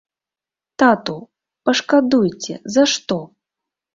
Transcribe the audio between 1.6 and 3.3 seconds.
пашкадуйце, за што?